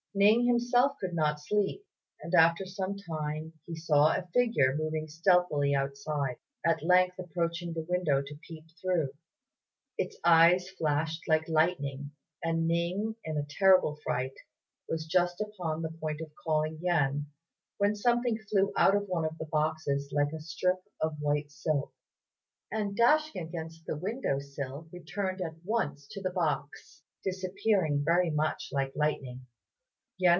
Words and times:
Ning 0.13 0.45
himself 0.45 0.97
could 0.99 1.13
not 1.13 1.39
sleep; 1.39 1.85
and 2.21 2.35
after 2.35 2.65
some 2.65 2.97
time 2.97 3.53
he 3.65 3.77
saw 3.77 4.07
a 4.07 4.27
figure 4.33 4.75
moving 4.75 5.07
stealthily 5.07 5.73
outside, 5.73 6.35
at 6.65 6.83
length 6.83 7.17
approaching 7.17 7.71
the 7.71 7.85
window 7.87 8.21
to 8.21 8.37
peep 8.45 8.65
through. 8.81 9.11
It's 9.97 10.19
eyes 10.21 10.69
flashed 10.71 11.29
like 11.29 11.47
lightning, 11.47 12.11
and 12.43 12.67
Ning 12.67 13.15
in 13.23 13.37
a 13.37 13.45
terrible 13.47 13.95
fright 14.03 14.33
was 14.89 15.05
just 15.05 15.39
upon 15.39 15.81
the 15.81 15.93
point 15.93 16.19
of 16.19 16.33
calling 16.43 16.79
Yen, 16.81 17.27
when 17.77 17.95
something 17.95 18.37
flew 18.37 18.73
out 18.75 18.95
of 18.97 19.07
one 19.07 19.23
of 19.23 19.37
the 19.37 19.45
boxes 19.45 20.11
like 20.11 20.33
a 20.33 20.41
strip 20.41 20.81
of 20.99 21.21
white 21.21 21.51
silk, 21.53 21.93
and 22.69 22.97
dashing 22.97 23.41
against 23.47 23.85
the 23.85 23.95
window 23.95 24.39
sill 24.39 24.89
returned 24.91 25.39
at 25.39 25.55
once 25.63 26.05
to 26.09 26.21
the 26.21 26.31
box, 26.31 27.01
disappearing 27.23 28.03
very 28.03 28.29
much 28.29 28.71
like 28.73 28.91
lightning. 28.93 29.45